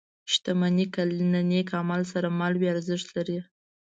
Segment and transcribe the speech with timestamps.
[0.31, 1.01] •شتمني که
[1.33, 3.37] له نېک عمل سره مل وي، ارزښت لري.